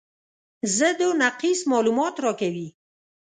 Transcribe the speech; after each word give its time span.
ضد 0.77 0.99
او 1.05 1.11
نقیض 1.23 1.59
معلومات 1.71 2.15
راکوي. 2.25 2.67